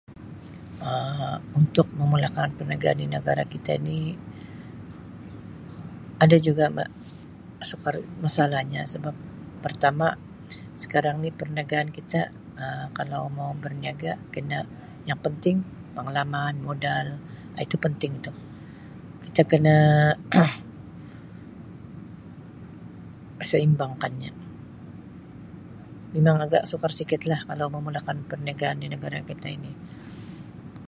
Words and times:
Um 0.91 1.37
untuk 1.61 1.87
memulakan 1.99 2.49
perniagaan 2.57 2.97
si 3.05 3.05
negara 3.15 3.43
kita 3.53 3.73
ni 3.87 3.99
ada 6.23 6.37
juga 6.47 6.65
sukar 7.69 7.95
masalahnya 8.25 8.81
sebab 8.93 9.15
pertama 9.65 10.07
sekarang 10.83 11.15
ni 11.23 11.29
perniagaan 11.39 11.89
kita 11.97 12.21
Um 12.63 12.85
kalau 12.99 13.21
mau 13.37 13.51
berniaga 13.63 14.11
kena 14.33 14.59
yang 15.09 15.19
penting 15.25 15.57
pengalaman, 15.95 16.53
modal, 16.67 17.05
Um 17.55 17.61
itu 17.67 17.75
penting 17.85 18.11
itu. 18.19 18.31
Kita 19.25 19.41
kena 19.51 19.77
seimbangkannya. 23.49 24.31
memang 26.15 26.37
agak 26.45 26.63
sukar 26.71 26.91
sikit 26.99 27.19
kah 27.27 27.39
kalau 27.49 27.65
mahu 27.71 27.81
memulakan 27.87 28.17
perniagaan 28.29 28.77
di 28.83 28.87
negara 28.93 29.19
kita 29.29 29.47
ini. 29.57 29.71